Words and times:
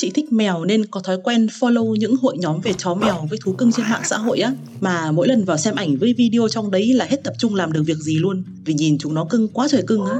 Chị 0.00 0.10
thích 0.10 0.32
mèo 0.32 0.64
nên 0.64 0.84
có 0.84 1.00
thói 1.00 1.18
quen 1.24 1.46
follow 1.46 1.94
những 1.94 2.16
hội 2.16 2.38
nhóm 2.38 2.60
về 2.60 2.72
chó 2.78 2.94
mèo 2.94 3.26
với 3.30 3.38
thú 3.44 3.52
cưng 3.52 3.72
trên 3.72 3.86
mạng 3.90 4.00
xã 4.04 4.18
hội 4.18 4.40
á. 4.40 4.52
Mà 4.80 5.12
mỗi 5.12 5.28
lần 5.28 5.44
vào 5.44 5.56
xem 5.56 5.74
ảnh 5.74 5.96
với 5.96 6.14
video 6.18 6.48
trong 6.48 6.70
đấy 6.70 6.92
là 6.94 7.04
hết 7.04 7.24
tập 7.24 7.34
trung 7.38 7.54
làm 7.54 7.72
được 7.72 7.82
việc 7.86 7.96
gì 7.96 8.16
luôn 8.18 8.42
Vì 8.64 8.74
nhìn 8.74 8.98
chúng 8.98 9.14
nó 9.14 9.24
cưng 9.30 9.48
quá 9.48 9.68
trời 9.70 9.82
cưng 9.86 10.04
á. 10.04 10.16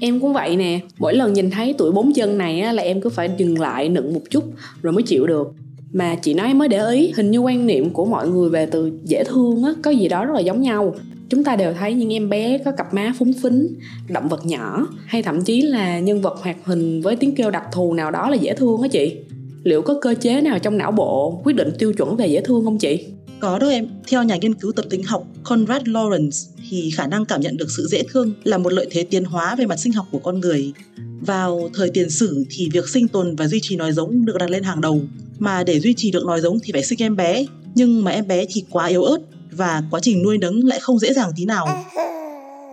Em 0.00 0.20
cũng 0.20 0.32
vậy 0.32 0.56
nè, 0.56 0.80
mỗi 0.98 1.14
lần 1.14 1.32
nhìn 1.32 1.50
thấy 1.50 1.74
tuổi 1.78 1.92
bốn 1.92 2.12
chân 2.12 2.38
này 2.38 2.60
á, 2.60 2.72
là 2.72 2.82
em 2.82 3.00
cứ 3.00 3.10
phải 3.10 3.30
dừng 3.38 3.60
lại 3.60 3.88
nựng 3.88 4.14
một 4.14 4.22
chút 4.30 4.44
rồi 4.82 4.92
mới 4.92 5.02
chịu 5.02 5.26
được. 5.26 5.52
Mà 5.92 6.16
chị 6.22 6.34
nói 6.34 6.54
mới 6.54 6.68
để 6.68 6.90
ý 6.90 7.12
hình 7.16 7.30
như 7.30 7.38
quan 7.38 7.66
niệm 7.66 7.90
của 7.90 8.04
mọi 8.04 8.28
người 8.28 8.50
về 8.50 8.66
từ 8.66 8.92
dễ 9.04 9.24
thương 9.24 9.62
á 9.64 9.72
có 9.82 9.90
gì 9.90 10.08
đó 10.08 10.24
rất 10.24 10.34
là 10.34 10.40
giống 10.40 10.62
nhau 10.62 10.94
chúng 11.28 11.44
ta 11.44 11.56
đều 11.56 11.74
thấy 11.74 11.94
những 11.94 12.12
em 12.12 12.28
bé 12.28 12.58
có 12.64 12.72
cặp 12.72 12.94
má 12.94 13.12
phúng 13.18 13.32
phính, 13.32 13.74
động 14.08 14.28
vật 14.28 14.46
nhỏ, 14.46 14.86
hay 15.06 15.22
thậm 15.22 15.44
chí 15.44 15.62
là 15.62 15.98
nhân 15.98 16.20
vật 16.20 16.38
hoạt 16.42 16.56
hình 16.64 17.00
với 17.00 17.16
tiếng 17.16 17.34
kêu 17.34 17.50
đặc 17.50 17.64
thù 17.72 17.94
nào 17.94 18.10
đó 18.10 18.30
là 18.30 18.36
dễ 18.36 18.54
thương 18.54 18.82
á 18.82 18.88
chị. 18.88 19.16
Liệu 19.64 19.82
có 19.82 19.98
cơ 20.00 20.14
chế 20.20 20.40
nào 20.40 20.58
trong 20.58 20.78
não 20.78 20.92
bộ 20.92 21.40
quyết 21.44 21.56
định 21.56 21.70
tiêu 21.78 21.92
chuẩn 21.92 22.16
về 22.16 22.26
dễ 22.26 22.40
thương 22.40 22.64
không 22.64 22.78
chị? 22.78 23.04
Có 23.40 23.58
đó 23.58 23.68
em. 23.68 23.88
Theo 24.08 24.22
nhà 24.22 24.36
nghiên 24.36 24.54
cứu 24.54 24.72
tập 24.72 24.84
tính 24.90 25.02
học 25.02 25.26
Conrad 25.42 25.82
Lawrence, 25.82 26.48
thì 26.70 26.90
khả 26.90 27.06
năng 27.06 27.24
cảm 27.24 27.40
nhận 27.40 27.56
được 27.56 27.70
sự 27.76 27.86
dễ 27.90 28.02
thương 28.12 28.32
là 28.44 28.58
một 28.58 28.72
lợi 28.72 28.86
thế 28.90 29.02
tiến 29.02 29.24
hóa 29.24 29.54
về 29.54 29.66
mặt 29.66 29.76
sinh 29.76 29.92
học 29.92 30.06
của 30.10 30.18
con 30.18 30.40
người. 30.40 30.72
Vào 31.20 31.70
thời 31.74 31.90
tiền 31.90 32.10
sử 32.10 32.44
thì 32.50 32.68
việc 32.72 32.88
sinh 32.88 33.08
tồn 33.08 33.36
và 33.36 33.48
duy 33.48 33.58
trì 33.62 33.76
nòi 33.76 33.92
giống 33.92 34.24
được 34.24 34.36
đặt 34.38 34.50
lên 34.50 34.62
hàng 34.62 34.80
đầu. 34.80 35.00
Mà 35.38 35.64
để 35.64 35.80
duy 35.80 35.94
trì 35.94 36.10
được 36.10 36.24
nòi 36.26 36.40
giống 36.40 36.58
thì 36.62 36.72
phải 36.72 36.82
sinh 36.84 37.02
em 37.02 37.16
bé. 37.16 37.44
Nhưng 37.74 38.04
mà 38.04 38.10
em 38.10 38.28
bé 38.28 38.44
thì 38.48 38.64
quá 38.70 38.86
yếu 38.86 39.02
ớt 39.02 39.18
và 39.50 39.82
quá 39.90 40.00
trình 40.02 40.22
nuôi 40.22 40.38
nấng 40.38 40.64
lại 40.64 40.80
không 40.80 40.98
dễ 40.98 41.12
dàng 41.12 41.30
tí 41.36 41.44
nào. 41.44 41.84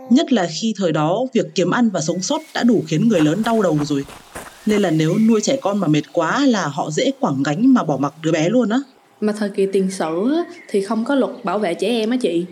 Nhất 0.09 0.33
là 0.33 0.47
khi 0.61 0.73
thời 0.77 0.91
đó 0.91 1.19
việc 1.33 1.45
kiếm 1.55 1.71
ăn 1.71 1.89
và 1.89 2.01
sống 2.01 2.21
sót 2.21 2.41
đã 2.53 2.63
đủ 2.63 2.83
khiến 2.87 3.07
người 3.07 3.21
lớn 3.21 3.41
đau 3.45 3.61
đầu 3.61 3.77
rồi. 3.83 4.05
Nên 4.65 4.81
là 4.81 4.91
nếu 4.91 5.17
nuôi 5.27 5.41
trẻ 5.41 5.57
con 5.61 5.77
mà 5.77 5.87
mệt 5.87 6.01
quá 6.13 6.45
là 6.45 6.67
họ 6.67 6.91
dễ 6.91 7.11
quẳng 7.19 7.43
gánh 7.43 7.73
mà 7.73 7.83
bỏ 7.83 7.97
mặc 7.97 8.13
đứa 8.21 8.31
bé 8.31 8.49
luôn 8.49 8.69
á. 8.69 8.79
Mà 9.21 9.33
thời 9.33 9.49
kỳ 9.49 9.65
tiền 9.65 9.91
sử 9.91 10.35
thì 10.69 10.81
không 10.81 11.05
có 11.05 11.15
luật 11.15 11.31
bảo 11.43 11.59
vệ 11.59 11.73
trẻ 11.73 11.87
em 11.87 12.09
á 12.09 12.17
chị. 12.21 12.45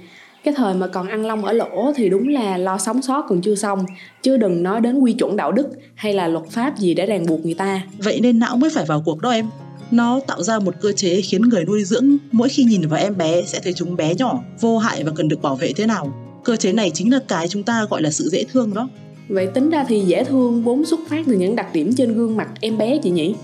Cái 0.44 0.54
thời 0.58 0.74
mà 0.74 0.88
còn 0.88 1.08
ăn 1.08 1.26
lông 1.26 1.46
ở 1.46 1.54
lỗ 1.54 1.94
thì 1.96 2.10
đúng 2.10 2.28
là 2.28 2.58
lo 2.58 2.78
sống 2.78 3.02
sót 3.02 3.26
còn 3.30 3.42
chưa 3.42 3.56
xong 3.56 3.86
chứ 4.24 4.38
đừng 4.38 4.64
nói 4.64 4.82
đến 4.82 5.00
quy 5.00 5.14
chuẩn 5.14 5.36
đạo 5.36 5.52
đức 5.52 5.70
hay 5.96 6.14
là 6.14 6.28
luật 6.28 6.46
pháp 6.50 6.80
gì 6.80 6.94
để 6.94 7.06
ràng 7.06 7.26
buộc 7.26 7.46
người 7.46 7.54
ta. 7.54 7.82
Vậy 7.98 8.20
nên 8.22 8.40
não 8.40 8.58
mới 8.58 8.70
phải 8.70 8.86
vào 8.86 9.02
cuộc 9.06 9.22
đó 9.22 9.30
em 9.30 9.46
nó 9.92 10.20
tạo 10.28 10.44
ra 10.44 10.60
một 10.60 10.76
cơ 10.82 10.92
chế 10.92 11.22
khiến 11.22 11.42
người 11.42 11.66
nuôi 11.66 11.84
dưỡng 11.84 12.18
mỗi 12.32 12.50
khi 12.50 12.64
nhìn 12.64 12.88
vào 12.88 13.00
em 13.00 13.18
bé 13.18 13.42
sẽ 13.48 13.60
thấy 13.64 13.74
chúng 13.74 13.96
bé 13.96 14.16
nhỏ 14.16 14.44
vô 14.62 14.78
hại 14.78 15.04
và 15.04 15.12
cần 15.16 15.28
được 15.28 15.42
bảo 15.42 15.56
vệ 15.56 15.74
thế 15.74 15.86
nào. 15.86 16.14
Cơ 16.44 16.56
chế 16.56 16.74
này 16.74 16.92
chính 16.94 17.14
là 17.14 17.20
cái 17.28 17.48
chúng 17.48 17.64
ta 17.64 17.86
gọi 17.90 18.02
là 18.02 18.12
sự 18.12 18.30
dễ 18.30 18.44
thương 18.52 18.74
đó. 18.74 18.90
Vậy 19.28 19.48
tính 19.48 19.70
ra 19.70 19.86
thì 19.88 20.00
dễ 20.00 20.24
thương 20.24 20.64
vốn 20.64 20.86
xuất 20.86 21.00
phát 21.10 21.24
từ 21.28 21.34
những 21.34 21.56
đặc 21.56 21.74
điểm 21.74 21.96
trên 21.96 22.14
gương 22.14 22.38
mặt 22.38 22.50
em 22.62 22.78
bé 22.78 22.98
chị 23.04 23.10
nhỉ? 23.10 23.36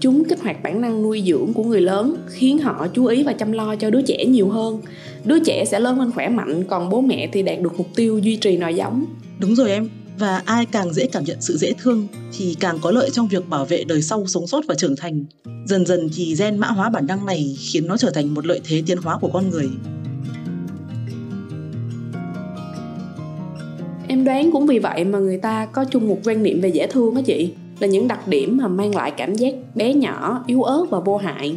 Chúng 0.00 0.24
kích 0.24 0.40
hoạt 0.42 0.62
bản 0.62 0.80
năng 0.80 1.02
nuôi 1.02 1.22
dưỡng 1.26 1.52
của 1.52 1.62
người 1.62 1.80
lớn 1.80 2.16
khiến 2.28 2.58
họ 2.58 2.86
chú 2.94 3.06
ý 3.06 3.22
và 3.22 3.32
chăm 3.32 3.52
lo 3.52 3.76
cho 3.76 3.90
đứa 3.90 4.02
trẻ 4.02 4.24
nhiều 4.24 4.48
hơn. 4.48 4.80
Đứa 5.24 5.38
trẻ 5.38 5.64
sẽ 5.64 5.80
lớn 5.80 5.98
lên 5.98 6.10
khỏe 6.12 6.28
mạnh 6.28 6.64
còn 6.68 6.90
bố 6.90 7.00
mẹ 7.00 7.28
thì 7.32 7.42
đạt 7.42 7.60
được 7.60 7.78
mục 7.78 7.88
tiêu 7.94 8.18
duy 8.18 8.36
trì 8.36 8.56
nòi 8.56 8.74
giống. 8.74 9.04
Đúng 9.38 9.54
rồi 9.54 9.70
em 9.70 9.88
và 10.18 10.42
ai 10.46 10.66
càng 10.66 10.94
dễ 10.94 11.06
cảm 11.06 11.24
nhận 11.24 11.40
sự 11.40 11.56
dễ 11.56 11.72
thương 11.82 12.08
thì 12.32 12.56
càng 12.60 12.78
có 12.82 12.90
lợi 12.90 13.10
trong 13.12 13.28
việc 13.28 13.48
bảo 13.48 13.64
vệ 13.64 13.84
đời 13.84 14.02
sau 14.02 14.26
sống 14.26 14.46
sót 14.46 14.64
và 14.68 14.74
trưởng 14.74 14.96
thành. 14.96 15.24
Dần 15.66 15.86
dần 15.86 16.08
thì 16.14 16.34
gen 16.38 16.58
mã 16.58 16.66
hóa 16.66 16.90
bản 16.90 17.06
năng 17.06 17.26
này 17.26 17.56
khiến 17.58 17.86
nó 17.86 17.96
trở 17.96 18.10
thành 18.10 18.34
một 18.34 18.46
lợi 18.46 18.60
thế 18.64 18.82
tiến 18.86 18.98
hóa 18.98 19.18
của 19.18 19.30
con 19.32 19.50
người. 19.50 19.68
Em 24.08 24.24
đoán 24.24 24.52
cũng 24.52 24.66
vì 24.66 24.78
vậy 24.78 25.04
mà 25.04 25.18
người 25.18 25.38
ta 25.38 25.66
có 25.66 25.84
chung 25.84 26.08
một 26.08 26.18
quan 26.24 26.42
niệm 26.42 26.60
về 26.60 26.68
dễ 26.68 26.86
thương 26.86 27.14
á 27.14 27.22
chị 27.26 27.52
là 27.80 27.86
những 27.86 28.08
đặc 28.08 28.28
điểm 28.28 28.56
mà 28.56 28.68
mang 28.68 28.94
lại 28.94 29.12
cảm 29.16 29.34
giác 29.34 29.54
bé 29.74 29.94
nhỏ 29.94 30.44
yếu 30.46 30.62
ớt 30.62 30.84
và 30.90 31.00
vô 31.00 31.16
hại. 31.16 31.56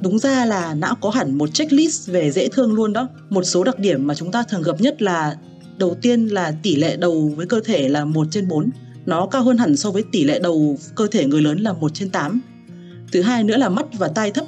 Đúng 0.00 0.18
ra 0.18 0.44
là 0.44 0.74
não 0.74 0.94
có 1.00 1.10
hẳn 1.10 1.38
một 1.38 1.54
checklist 1.54 2.10
về 2.10 2.30
dễ 2.30 2.48
thương 2.48 2.74
luôn 2.74 2.92
đó. 2.92 3.08
Một 3.30 3.42
số 3.42 3.64
đặc 3.64 3.78
điểm 3.78 4.06
mà 4.06 4.14
chúng 4.14 4.32
ta 4.32 4.42
thường 4.42 4.62
gặp 4.62 4.80
nhất 4.80 5.02
là 5.02 5.36
đầu 5.78 5.96
tiên 6.02 6.26
là 6.26 6.54
tỷ 6.62 6.76
lệ 6.76 6.96
đầu 6.96 7.32
với 7.36 7.46
cơ 7.46 7.60
thể 7.64 7.88
là 7.88 8.04
1 8.04 8.26
trên 8.30 8.48
4 8.48 8.70
nó 9.06 9.26
cao 9.26 9.42
hơn 9.42 9.58
hẳn 9.58 9.76
so 9.76 9.90
với 9.90 10.04
tỷ 10.12 10.24
lệ 10.24 10.38
đầu 10.38 10.78
cơ 10.94 11.06
thể 11.06 11.26
người 11.26 11.42
lớn 11.42 11.58
là 11.58 11.72
1 11.72 11.94
trên 11.94 12.10
8 12.10 12.40
thứ 13.12 13.22
hai 13.22 13.44
nữa 13.44 13.56
là 13.56 13.68
mắt 13.68 13.86
và 13.98 14.08
tai 14.08 14.30
thấp, 14.30 14.46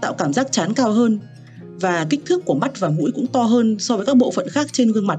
tạo 0.00 0.14
cảm 0.14 0.32
giác 0.32 0.52
chán 0.52 0.74
cao 0.74 0.92
hơn, 0.92 1.18
và 1.80 2.06
kích 2.10 2.20
thước 2.26 2.44
của 2.44 2.54
mắt 2.54 2.80
và 2.80 2.88
mũi 2.88 3.10
cũng 3.14 3.26
to 3.26 3.42
hơn 3.42 3.76
so 3.78 3.96
với 3.96 4.06
các 4.06 4.16
bộ 4.16 4.30
phận 4.30 4.48
khác 4.48 4.66
trên 4.72 4.92
gương 4.92 5.06
mặt 5.06 5.18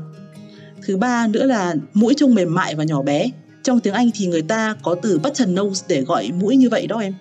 thứ 0.85 0.97
ba 0.97 1.27
nữa 1.27 1.45
là 1.45 1.75
mũi 1.93 2.13
trông 2.17 2.35
mềm 2.35 2.55
mại 2.55 2.75
và 2.75 2.83
nhỏ 2.83 3.01
bé 3.01 3.29
trong 3.63 3.79
tiếng 3.79 3.93
Anh 3.93 4.09
thì 4.13 4.27
người 4.27 4.41
ta 4.41 4.75
có 4.83 4.95
từ 5.01 5.19
button 5.19 5.55
nose 5.55 5.85
để 5.89 6.01
gọi 6.01 6.31
mũi 6.39 6.57
như 6.57 6.69
vậy 6.69 6.87
đó 6.87 6.99
em. 6.99 7.13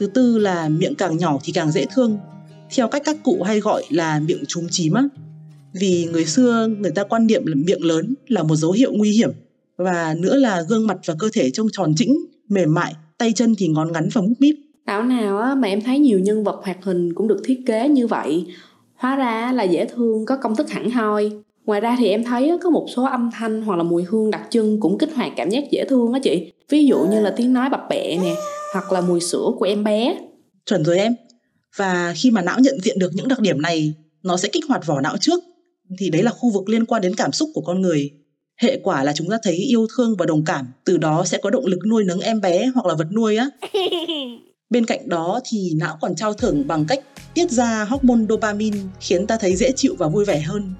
Thứ 0.00 0.06
tư 0.06 0.38
là 0.38 0.68
miệng 0.68 0.94
càng 0.94 1.16
nhỏ 1.16 1.38
thì 1.44 1.52
càng 1.52 1.72
dễ 1.72 1.86
thương. 1.94 2.18
Theo 2.74 2.88
cách 2.88 3.02
các 3.04 3.16
cụ 3.22 3.42
hay 3.42 3.60
gọi 3.60 3.82
là 3.90 4.20
miệng 4.20 4.44
trúng 4.48 4.66
chím 4.70 4.92
á. 4.92 5.02
Vì 5.80 6.08
người 6.12 6.24
xưa 6.24 6.68
người 6.78 6.90
ta 6.90 7.04
quan 7.04 7.26
niệm 7.26 7.46
là 7.46 7.54
miệng 7.66 7.84
lớn 7.84 8.14
là 8.26 8.42
một 8.42 8.56
dấu 8.56 8.72
hiệu 8.72 8.92
nguy 8.92 9.10
hiểm. 9.10 9.30
Và 9.76 10.14
nữa 10.18 10.36
là 10.36 10.62
gương 10.68 10.86
mặt 10.86 10.98
và 11.06 11.14
cơ 11.18 11.28
thể 11.32 11.50
trông 11.50 11.66
tròn 11.72 11.94
chỉnh, 11.96 12.16
mềm 12.48 12.74
mại, 12.74 12.94
tay 13.18 13.32
chân 13.32 13.54
thì 13.58 13.68
ngón 13.68 13.92
ngắn 13.92 14.08
và 14.12 14.20
mút 14.20 14.34
míp. 14.38 14.56
Thảo 14.86 15.02
nào 15.02 15.38
á, 15.38 15.54
mà 15.54 15.68
em 15.68 15.80
thấy 15.80 15.98
nhiều 15.98 16.18
nhân 16.18 16.44
vật 16.44 16.60
hoạt 16.64 16.84
hình 16.84 17.14
cũng 17.14 17.28
được 17.28 17.40
thiết 17.44 17.60
kế 17.66 17.88
như 17.88 18.06
vậy. 18.06 18.46
Hóa 18.94 19.16
ra 19.16 19.52
là 19.52 19.62
dễ 19.62 19.84
thương 19.84 20.26
có 20.26 20.36
công 20.36 20.56
thức 20.56 20.70
hẳn 20.70 20.90
hoi 20.90 21.30
ngoài 21.66 21.80
ra 21.80 21.96
thì 21.98 22.08
em 22.08 22.24
thấy 22.24 22.52
có 22.62 22.70
một 22.70 22.86
số 22.96 23.04
âm 23.04 23.30
thanh 23.32 23.62
hoặc 23.62 23.76
là 23.76 23.82
mùi 23.82 24.04
hương 24.04 24.30
đặc 24.30 24.42
trưng 24.50 24.80
cũng 24.80 24.98
kích 24.98 25.14
hoạt 25.14 25.32
cảm 25.36 25.50
giác 25.50 25.64
dễ 25.70 25.84
thương 25.88 26.12
á 26.12 26.20
chị 26.22 26.52
ví 26.68 26.86
dụ 26.86 27.06
như 27.10 27.20
là 27.20 27.34
tiếng 27.36 27.52
nói 27.52 27.70
bập 27.70 27.80
bẹ 27.90 28.18
nè 28.22 28.34
hoặc 28.72 28.92
là 28.92 29.00
mùi 29.00 29.20
sữa 29.20 29.50
của 29.58 29.64
em 29.64 29.84
bé 29.84 30.18
chuẩn 30.66 30.84
rồi 30.84 30.98
em 30.98 31.14
và 31.76 32.14
khi 32.16 32.30
mà 32.30 32.42
não 32.42 32.58
nhận 32.60 32.80
diện 32.82 32.98
được 32.98 33.10
những 33.14 33.28
đặc 33.28 33.40
điểm 33.40 33.62
này 33.62 33.94
nó 34.22 34.36
sẽ 34.36 34.48
kích 34.48 34.64
hoạt 34.68 34.86
vỏ 34.86 35.00
não 35.00 35.16
trước 35.20 35.44
thì 35.98 36.10
đấy 36.10 36.22
là 36.22 36.30
khu 36.30 36.50
vực 36.50 36.68
liên 36.68 36.86
quan 36.86 37.02
đến 37.02 37.14
cảm 37.14 37.32
xúc 37.32 37.50
của 37.54 37.60
con 37.60 37.80
người 37.80 38.10
hệ 38.62 38.80
quả 38.82 39.04
là 39.04 39.12
chúng 39.12 39.30
ta 39.30 39.38
thấy 39.42 39.54
yêu 39.54 39.86
thương 39.96 40.16
và 40.18 40.26
đồng 40.26 40.44
cảm 40.44 40.66
từ 40.84 40.96
đó 40.96 41.24
sẽ 41.24 41.38
có 41.38 41.50
động 41.50 41.66
lực 41.66 41.80
nuôi 41.86 42.04
nấng 42.04 42.20
em 42.20 42.40
bé 42.40 42.70
hoặc 42.74 42.86
là 42.86 42.94
vật 42.94 43.08
nuôi 43.12 43.36
á 43.36 43.50
bên 44.70 44.86
cạnh 44.86 45.08
đó 45.08 45.40
thì 45.44 45.72
não 45.76 45.98
còn 46.00 46.14
trao 46.14 46.32
thưởng 46.32 46.66
bằng 46.66 46.84
cách 46.88 47.00
tiết 47.34 47.50
ra 47.50 47.84
hormone 47.84 48.26
dopamine 48.28 48.78
khiến 49.00 49.26
ta 49.26 49.36
thấy 49.40 49.56
dễ 49.56 49.72
chịu 49.76 49.94
và 49.98 50.08
vui 50.08 50.24
vẻ 50.24 50.40
hơn 50.40 50.74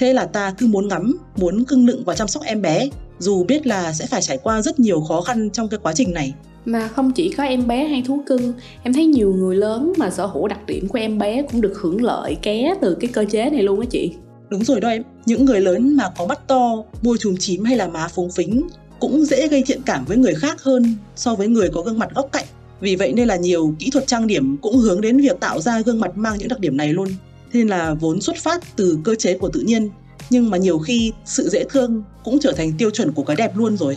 Thế 0.00 0.12
là 0.12 0.26
ta 0.26 0.54
cứ 0.58 0.66
muốn 0.66 0.88
ngắm, 0.88 1.18
muốn 1.36 1.64
cưng 1.64 1.86
nựng 1.86 2.04
và 2.04 2.14
chăm 2.14 2.28
sóc 2.28 2.42
em 2.42 2.62
bé, 2.62 2.88
dù 3.18 3.44
biết 3.44 3.66
là 3.66 3.92
sẽ 3.92 4.06
phải 4.06 4.22
trải 4.22 4.38
qua 4.42 4.62
rất 4.62 4.80
nhiều 4.80 5.00
khó 5.00 5.20
khăn 5.20 5.50
trong 5.50 5.68
cái 5.68 5.80
quá 5.82 5.92
trình 5.92 6.12
này. 6.12 6.34
Mà 6.64 6.88
không 6.88 7.12
chỉ 7.12 7.28
có 7.28 7.44
em 7.44 7.66
bé 7.66 7.84
hay 7.84 8.02
thú 8.06 8.22
cưng, 8.26 8.52
em 8.82 8.92
thấy 8.92 9.06
nhiều 9.06 9.34
người 9.34 9.56
lớn 9.56 9.92
mà 9.98 10.10
sở 10.10 10.26
hữu 10.26 10.48
đặc 10.48 10.66
điểm 10.66 10.88
của 10.88 10.98
em 10.98 11.18
bé 11.18 11.42
cũng 11.42 11.60
được 11.60 11.72
hưởng 11.76 12.02
lợi 12.02 12.36
ké 12.42 12.74
từ 12.80 12.96
cái 13.00 13.10
cơ 13.12 13.24
chế 13.30 13.50
này 13.50 13.62
luôn 13.62 13.80
á 13.80 13.86
chị. 13.90 14.12
Đúng 14.50 14.64
rồi 14.64 14.80
đó 14.80 14.88
em, 14.88 15.02
những 15.26 15.44
người 15.44 15.60
lớn 15.60 15.96
mà 15.96 16.04
có 16.18 16.26
mắt 16.26 16.48
to, 16.48 16.82
môi 17.02 17.18
trùm 17.18 17.36
chím 17.36 17.64
hay 17.64 17.76
là 17.76 17.88
má 17.88 18.08
phúng 18.08 18.30
phính 18.30 18.68
cũng 19.00 19.24
dễ 19.24 19.48
gây 19.48 19.62
thiện 19.66 19.82
cảm 19.86 20.04
với 20.04 20.16
người 20.16 20.34
khác 20.34 20.62
hơn 20.62 20.94
so 21.16 21.34
với 21.34 21.48
người 21.48 21.68
có 21.72 21.82
gương 21.82 21.98
mặt 21.98 22.08
góc 22.14 22.28
cạnh. 22.32 22.44
Vì 22.80 22.96
vậy 22.96 23.12
nên 23.12 23.28
là 23.28 23.36
nhiều 23.36 23.74
kỹ 23.78 23.90
thuật 23.90 24.06
trang 24.06 24.26
điểm 24.26 24.56
cũng 24.56 24.76
hướng 24.76 25.00
đến 25.00 25.16
việc 25.16 25.40
tạo 25.40 25.60
ra 25.60 25.80
gương 25.80 26.00
mặt 26.00 26.16
mang 26.16 26.38
những 26.38 26.48
đặc 26.48 26.60
điểm 26.60 26.76
này 26.76 26.88
luôn. 26.88 27.08
Nên 27.52 27.68
là 27.68 27.94
vốn 27.94 28.20
xuất 28.20 28.36
phát 28.36 28.76
từ 28.76 28.98
cơ 29.04 29.14
chế 29.14 29.38
của 29.38 29.48
tự 29.48 29.60
nhiên 29.60 29.90
nhưng 30.30 30.50
mà 30.50 30.58
nhiều 30.58 30.78
khi 30.78 31.12
sự 31.24 31.48
dễ 31.48 31.64
thương 31.70 32.02
cũng 32.24 32.38
trở 32.40 32.52
thành 32.52 32.72
tiêu 32.78 32.90
chuẩn 32.90 33.12
của 33.12 33.22
cái 33.22 33.36
đẹp 33.36 33.56
luôn 33.56 33.76
rồi. 33.76 33.96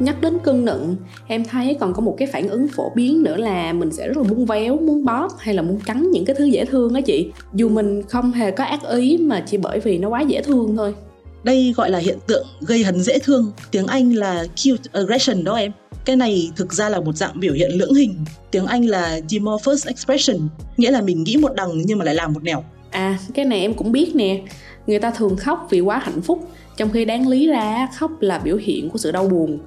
Nhắc 0.00 0.20
đến 0.20 0.38
cân 0.44 0.64
nựng 0.64 0.96
em 1.26 1.44
thấy 1.44 1.76
còn 1.80 1.94
có 1.94 2.00
một 2.00 2.14
cái 2.18 2.28
phản 2.32 2.48
ứng 2.48 2.68
phổ 2.68 2.92
biến 2.94 3.22
nữa 3.22 3.36
là 3.36 3.72
mình 3.72 3.92
sẽ 3.92 4.08
rất 4.08 4.16
là 4.16 4.22
muốn 4.22 4.46
véo 4.46 4.76
muốn 4.76 5.04
bóp 5.04 5.28
hay 5.38 5.54
là 5.54 5.62
muốn 5.62 5.80
cắn 5.80 6.10
những 6.10 6.24
cái 6.24 6.36
thứ 6.38 6.44
dễ 6.44 6.64
thương 6.64 6.94
á 6.94 7.00
chị 7.00 7.30
dù 7.54 7.68
mình 7.68 8.02
không 8.02 8.32
hề 8.32 8.50
có 8.50 8.64
ác 8.64 8.80
ý 8.88 9.18
mà 9.18 9.44
chỉ 9.46 9.56
bởi 9.56 9.80
vì 9.80 9.98
nó 9.98 10.08
quá 10.08 10.20
dễ 10.20 10.42
thương 10.42 10.76
thôi 10.76 10.94
đây 11.42 11.74
gọi 11.76 11.90
là 11.90 11.98
hiện 11.98 12.18
tượng 12.26 12.46
gây 12.60 12.84
hấn 12.84 13.00
dễ 13.00 13.18
thương, 13.18 13.52
tiếng 13.70 13.86
Anh 13.86 14.12
là 14.12 14.44
cute 14.64 14.90
aggression 14.92 15.44
đó 15.44 15.54
em. 15.54 15.72
Cái 16.04 16.16
này 16.16 16.50
thực 16.56 16.72
ra 16.72 16.88
là 16.88 17.00
một 17.00 17.16
dạng 17.16 17.40
biểu 17.40 17.52
hiện 17.52 17.70
lưỡng 17.74 17.94
hình, 17.94 18.14
tiếng 18.50 18.66
Anh 18.66 18.84
là 18.84 19.20
dimorphous 19.28 19.86
expression, 19.86 20.48
nghĩa 20.76 20.90
là 20.90 21.00
mình 21.00 21.24
nghĩ 21.24 21.36
một 21.36 21.54
đằng 21.54 21.82
nhưng 21.84 21.98
mà 21.98 22.04
lại 22.04 22.14
làm 22.14 22.32
một 22.32 22.42
nẻo. 22.42 22.64
À, 22.90 23.18
cái 23.34 23.44
này 23.44 23.60
em 23.60 23.74
cũng 23.74 23.92
biết 23.92 24.14
nè. 24.14 24.42
Người 24.90 24.98
ta 24.98 25.10
thường 25.10 25.36
khóc 25.36 25.66
vì 25.70 25.80
quá 25.80 25.98
hạnh 25.98 26.20
phúc, 26.22 26.48
trong 26.76 26.90
khi 26.90 27.04
đáng 27.04 27.28
lý 27.28 27.46
ra 27.48 27.88
khóc 27.94 28.10
là 28.20 28.38
biểu 28.38 28.56
hiện 28.56 28.90
của 28.90 28.98
sự 28.98 29.12
đau 29.12 29.28
buồn 29.28 29.58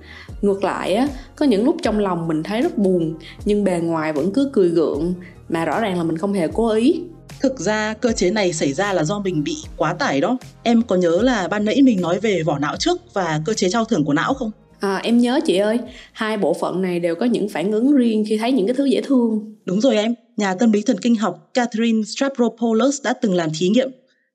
ngược 0.41 0.63
lại 0.63 0.93
á 0.93 1.07
có 1.35 1.45
những 1.45 1.65
lúc 1.65 1.75
trong 1.81 1.99
lòng 1.99 2.27
mình 2.27 2.43
thấy 2.43 2.61
rất 2.61 2.77
buồn 2.77 3.15
nhưng 3.45 3.63
bề 3.63 3.79
ngoài 3.79 4.13
vẫn 4.13 4.31
cứ 4.33 4.49
cười 4.53 4.69
gượng 4.69 5.13
mà 5.49 5.65
rõ 5.65 5.79
ràng 5.79 5.97
là 5.97 6.03
mình 6.03 6.17
không 6.17 6.33
hề 6.33 6.47
cố 6.47 6.69
ý 6.69 7.01
Thực 7.41 7.59
ra 7.59 7.93
cơ 7.93 8.11
chế 8.11 8.31
này 8.31 8.53
xảy 8.53 8.73
ra 8.73 8.93
là 8.93 9.03
do 9.03 9.19
mình 9.19 9.43
bị 9.43 9.55
quá 9.77 9.93
tải 9.93 10.21
đó. 10.21 10.37
Em 10.63 10.81
có 10.81 10.95
nhớ 10.95 11.21
là 11.21 11.47
ban 11.47 11.65
nãy 11.65 11.81
mình 11.81 12.01
nói 12.01 12.19
về 12.19 12.43
vỏ 12.43 12.59
não 12.59 12.75
trước 12.79 13.01
và 13.13 13.41
cơ 13.45 13.53
chế 13.53 13.69
trao 13.69 13.85
thưởng 13.85 14.05
của 14.05 14.13
não 14.13 14.33
không? 14.33 14.51
À, 14.79 14.99
em 15.03 15.17
nhớ 15.17 15.39
chị 15.45 15.57
ơi, 15.57 15.79
hai 16.11 16.37
bộ 16.37 16.53
phận 16.53 16.81
này 16.81 16.99
đều 16.99 17.15
có 17.15 17.25
những 17.25 17.49
phản 17.49 17.71
ứng 17.71 17.95
riêng 17.95 18.25
khi 18.27 18.37
thấy 18.37 18.51
những 18.51 18.67
cái 18.67 18.73
thứ 18.73 18.85
dễ 18.85 19.01
thương. 19.01 19.55
Đúng 19.65 19.81
rồi 19.81 19.95
em, 19.95 20.15
nhà 20.37 20.55
tâm 20.55 20.71
lý 20.71 20.81
thần 20.81 20.97
kinh 20.97 21.15
học 21.15 21.49
Catherine 21.53 22.03
Stavropoulos 22.03 23.01
đã 23.03 23.13
từng 23.13 23.33
làm 23.33 23.49
thí 23.59 23.69
nghiệm. 23.69 23.89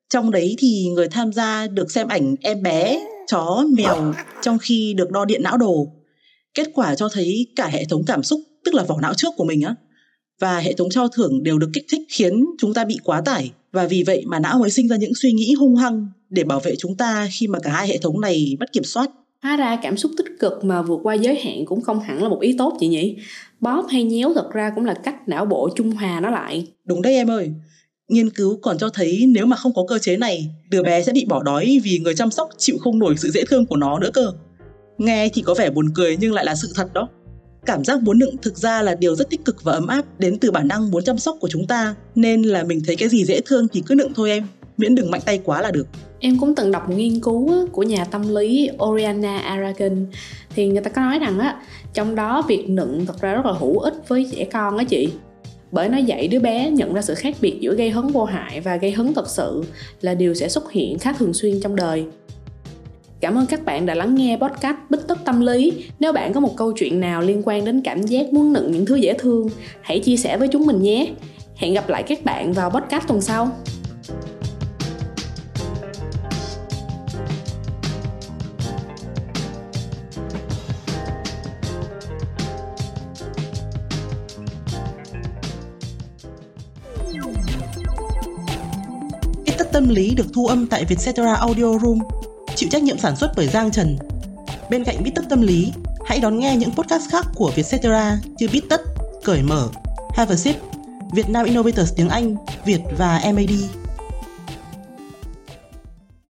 Trong 0.09 0.31
đấy 0.31 0.55
thì 0.57 0.87
người 0.93 1.07
tham 1.07 1.33
gia 1.33 1.67
được 1.67 1.91
xem 1.91 2.07
ảnh 2.07 2.35
em 2.41 2.61
bé, 2.61 2.99
chó, 3.27 3.65
mèo 3.77 4.13
trong 4.41 4.57
khi 4.57 4.93
được 4.97 5.11
đo 5.11 5.25
điện 5.25 5.43
não 5.43 5.57
đồ. 5.57 5.87
Kết 6.53 6.67
quả 6.73 6.95
cho 6.95 7.09
thấy 7.09 7.47
cả 7.55 7.67
hệ 7.67 7.85
thống 7.85 8.03
cảm 8.07 8.23
xúc, 8.23 8.41
tức 8.65 8.73
là 8.73 8.83
vỏ 8.83 8.99
não 9.01 9.13
trước 9.13 9.29
của 9.37 9.45
mình 9.45 9.61
á, 9.61 9.75
và 10.39 10.59
hệ 10.59 10.73
thống 10.73 10.89
trao 10.89 11.07
thưởng 11.07 11.43
đều 11.43 11.59
được 11.59 11.69
kích 11.73 11.85
thích 11.91 12.01
khiến 12.09 12.45
chúng 12.57 12.73
ta 12.73 12.85
bị 12.85 12.97
quá 13.03 13.21
tải 13.21 13.51
và 13.71 13.87
vì 13.87 14.03
vậy 14.03 14.23
mà 14.27 14.39
não 14.39 14.59
mới 14.59 14.69
sinh 14.69 14.87
ra 14.87 14.95
những 14.95 15.15
suy 15.15 15.31
nghĩ 15.31 15.53
hung 15.53 15.75
hăng 15.75 16.07
để 16.29 16.43
bảo 16.43 16.59
vệ 16.59 16.75
chúng 16.75 16.97
ta 16.97 17.27
khi 17.31 17.47
mà 17.47 17.59
cả 17.59 17.71
hai 17.71 17.87
hệ 17.87 17.97
thống 17.97 18.21
này 18.21 18.57
mất 18.59 18.73
kiểm 18.73 18.83
soát. 18.83 19.09
Hóa 19.43 19.57
ra 19.57 19.79
cảm 19.81 19.97
xúc 19.97 20.11
tích 20.17 20.39
cực 20.39 20.63
mà 20.63 20.81
vượt 20.81 20.99
qua 21.03 21.13
giới 21.13 21.35
hạn 21.35 21.65
cũng 21.65 21.81
không 21.81 21.99
hẳn 21.99 22.23
là 22.23 22.29
một 22.29 22.39
ý 22.41 22.55
tốt 22.57 22.77
chị 22.79 22.87
nhỉ? 22.87 23.15
Bóp 23.59 23.85
hay 23.89 24.03
nhéo 24.03 24.33
thật 24.35 24.49
ra 24.53 24.71
cũng 24.75 24.85
là 24.85 24.93
cách 24.93 25.15
não 25.27 25.45
bộ 25.45 25.69
trung 25.75 25.91
hòa 25.91 26.19
nó 26.19 26.29
lại. 26.29 26.67
Đúng 26.85 27.01
đấy 27.01 27.13
em 27.13 27.31
ơi. 27.31 27.51
Nghiên 28.09 28.29
cứu 28.29 28.59
còn 28.61 28.77
cho 28.77 28.89
thấy 28.89 29.25
nếu 29.27 29.45
mà 29.45 29.55
không 29.55 29.73
có 29.73 29.83
cơ 29.87 29.99
chế 29.99 30.17
này, 30.17 30.49
đứa 30.69 30.83
bé 30.83 31.03
sẽ 31.03 31.11
bị 31.11 31.25
bỏ 31.25 31.43
đói 31.43 31.81
vì 31.83 31.99
người 31.99 32.15
chăm 32.15 32.31
sóc 32.31 32.49
chịu 32.57 32.77
không 32.77 32.99
nổi 32.99 33.15
sự 33.17 33.31
dễ 33.31 33.43
thương 33.49 33.65
của 33.65 33.75
nó 33.75 33.99
nữa 33.99 34.09
cơ. 34.13 34.31
Nghe 34.97 35.29
thì 35.33 35.41
có 35.41 35.53
vẻ 35.53 35.69
buồn 35.69 35.89
cười 35.95 36.17
nhưng 36.19 36.33
lại 36.33 36.45
là 36.45 36.55
sự 36.55 36.71
thật 36.75 36.93
đó. 36.93 37.09
Cảm 37.65 37.83
giác 37.83 38.01
muốn 38.01 38.19
nựng 38.19 38.37
thực 38.41 38.57
ra 38.57 38.81
là 38.81 38.95
điều 38.95 39.15
rất 39.15 39.29
tích 39.29 39.45
cực 39.45 39.63
và 39.63 39.73
ấm 39.73 39.87
áp 39.87 40.19
đến 40.19 40.37
từ 40.39 40.51
bản 40.51 40.67
năng 40.67 40.91
muốn 40.91 41.03
chăm 41.03 41.17
sóc 41.17 41.37
của 41.39 41.47
chúng 41.47 41.67
ta, 41.67 41.95
nên 42.15 42.41
là 42.41 42.63
mình 42.63 42.81
thấy 42.85 42.95
cái 42.95 43.09
gì 43.09 43.25
dễ 43.25 43.41
thương 43.45 43.67
thì 43.67 43.83
cứ 43.85 43.95
nựng 43.95 44.13
thôi 44.15 44.29
em, 44.29 44.47
miễn 44.77 44.95
đừng 44.95 45.11
mạnh 45.11 45.21
tay 45.25 45.41
quá 45.43 45.61
là 45.61 45.71
được. 45.71 45.87
Em 46.19 46.39
cũng 46.39 46.55
từng 46.55 46.71
đọc 46.71 46.89
một 46.89 46.95
nghiên 46.97 47.19
cứu 47.19 47.67
của 47.71 47.83
nhà 47.83 48.05
tâm 48.05 48.35
lý 48.35 48.69
Oriana 48.83 49.37
Aragon 49.37 50.05
thì 50.55 50.67
người 50.67 50.81
ta 50.81 50.89
có 50.89 51.01
nói 51.01 51.19
rằng 51.19 51.39
á 51.39 51.61
trong 51.93 52.15
đó 52.15 52.45
việc 52.47 52.69
nựng 52.69 53.05
thật 53.05 53.21
ra 53.21 53.33
rất 53.33 53.45
là 53.45 53.51
hữu 53.51 53.79
ích 53.79 53.93
với 54.07 54.29
trẻ 54.31 54.47
con 54.53 54.77
á 54.77 54.83
chị 54.83 55.09
bởi 55.71 55.89
nó 55.89 55.97
dạy 55.97 56.27
đứa 56.27 56.39
bé 56.39 56.69
nhận 56.69 56.93
ra 56.93 57.01
sự 57.01 57.15
khác 57.15 57.35
biệt 57.41 57.57
giữa 57.59 57.75
gây 57.75 57.89
hấn 57.89 58.07
vô 58.07 58.25
hại 58.25 58.59
và 58.59 58.75
gây 58.75 58.91
hấn 58.91 59.13
thật 59.13 59.29
sự 59.29 59.63
là 60.01 60.13
điều 60.13 60.33
sẽ 60.33 60.49
xuất 60.49 60.71
hiện 60.71 60.99
khá 60.99 61.13
thường 61.13 61.33
xuyên 61.33 61.61
trong 61.61 61.75
đời 61.75 62.05
Cảm 63.19 63.35
ơn 63.35 63.45
các 63.45 63.65
bạn 63.65 63.85
đã 63.85 63.95
lắng 63.95 64.15
nghe 64.15 64.37
podcast 64.41 64.75
Bích 64.89 65.07
Tất 65.07 65.25
Tâm 65.25 65.41
Lý. 65.41 65.85
Nếu 65.99 66.13
bạn 66.13 66.33
có 66.33 66.39
một 66.39 66.57
câu 66.57 66.71
chuyện 66.71 66.99
nào 66.99 67.21
liên 67.21 67.41
quan 67.45 67.65
đến 67.65 67.81
cảm 67.81 68.01
giác 68.01 68.33
muốn 68.33 68.53
nựng 68.53 68.71
những 68.71 68.85
thứ 68.85 68.95
dễ 68.95 69.13
thương, 69.13 69.49
hãy 69.81 69.99
chia 69.99 70.17
sẻ 70.17 70.37
với 70.37 70.47
chúng 70.47 70.65
mình 70.65 70.81
nhé. 70.81 71.13
Hẹn 71.55 71.73
gặp 71.73 71.89
lại 71.89 72.03
các 72.03 72.25
bạn 72.25 72.53
vào 72.53 72.69
podcast 72.69 73.07
tuần 73.07 73.21
sau. 73.21 73.51
Tâm 89.79 89.89
lý 89.89 90.15
được 90.15 90.25
thu 90.33 90.45
âm 90.45 90.67
tại 90.67 90.85
Vietcetera 90.85 91.33
Audio 91.33 91.79
Room 91.79 91.99
chịu 92.55 92.69
trách 92.71 92.83
nhiệm 92.83 92.97
sản 92.97 93.15
xuất 93.15 93.31
bởi 93.35 93.47
Giang 93.47 93.71
Trần. 93.71 93.97
Bên 94.69 94.83
cạnh 94.83 95.03
Bít 95.03 95.15
Tất 95.15 95.21
Tâm 95.29 95.41
Lý, 95.41 95.73
hãy 96.05 96.19
đón 96.19 96.39
nghe 96.39 96.55
những 96.55 96.71
podcast 96.71 97.09
khác 97.11 97.25
của 97.35 97.51
Vietcetera 97.55 98.19
như 98.37 98.47
Bít 98.53 98.63
Tất, 98.69 98.81
Cởi 99.23 99.41
Mở, 99.41 99.67
Have 100.15 100.33
a 100.33 100.37
Sip, 100.37 100.55
Việt 101.11 101.29
Nam 101.29 101.45
Innovators 101.45 101.93
tiếng 101.95 102.09
Anh, 102.09 102.35
Việt 102.65 102.79
và 102.97 103.21
MAD. 103.33 103.78